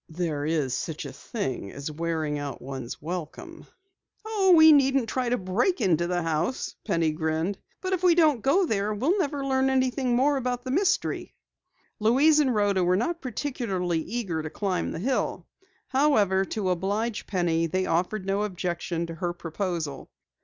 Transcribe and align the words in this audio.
"There's 0.09 0.73
such 0.73 1.05
a 1.05 1.13
thing 1.13 1.69
as 1.71 1.91
wearing 1.91 2.39
out 2.39 2.59
one's 2.59 2.99
welcome." 2.99 3.67
"Oh, 4.25 4.51
we 4.57 4.71
needn't 4.71 5.09
try 5.09 5.29
to 5.29 5.37
break 5.37 5.79
into 5.79 6.07
the 6.07 6.23
house." 6.23 6.73
Penny 6.87 7.11
grinned. 7.11 7.59
"But 7.81 7.93
if 7.93 8.01
we 8.01 8.15
don't 8.15 8.41
go 8.41 8.65
there, 8.65 8.95
we'll 8.95 9.19
never 9.19 9.45
learn 9.45 9.69
any 9.69 9.91
more 10.03 10.37
about 10.37 10.63
the 10.63 10.71
mystery." 10.71 11.35
Louise 11.99 12.39
and 12.39 12.55
Rhoda 12.55 12.83
were 12.83 12.97
not 12.97 13.21
particularly 13.21 13.99
eager 14.01 14.41
to 14.41 14.49
climb 14.49 14.91
the 14.91 14.97
hill. 14.97 15.45
However, 15.89 16.45
to 16.45 16.71
oblige 16.71 17.27
Penny 17.27 17.67
they 17.67 17.85
offered 17.85 18.25
no 18.25 18.41
objection 18.41 19.05
to 19.05 19.13
her 19.13 19.33
proposal. 19.33 20.09